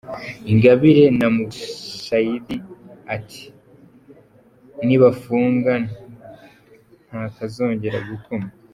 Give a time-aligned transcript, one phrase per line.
[0.51, 2.57] Ingabire na Mushayidi
[3.15, 3.43] ati
[4.85, 5.73] nimbafunga
[7.07, 8.49] ntakazongera gukoma!